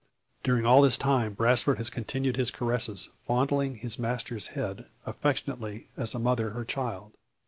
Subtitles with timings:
[0.43, 6.15] During all this time Brasfort has continued his caresses, fondling his master's head, affectionately as
[6.15, 7.11] a mother her child.